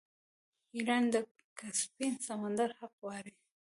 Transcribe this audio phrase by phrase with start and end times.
[0.75, 1.15] ایران د
[1.57, 3.33] کسپین سمندر حق غواړي.